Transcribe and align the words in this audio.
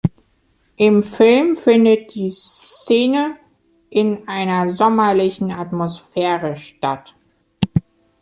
Im 0.77 1.03
Film 1.03 1.55
findet 1.55 2.15
die 2.15 2.31
Szene 2.31 3.35
in 3.91 4.27
einer 4.27 4.75
sommerlichen 4.75 5.51
Atmosphäre 5.51 6.57
statt. 6.57 7.13